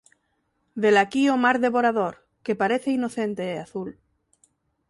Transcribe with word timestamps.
Velaquí 0.83 1.23
o 1.33 1.35
mar 1.43 1.57
devorador, 1.65 2.13
que 2.45 2.59
parece 2.61 2.89
inocente 2.97 3.43
e 3.53 3.61
azul. 3.65 3.89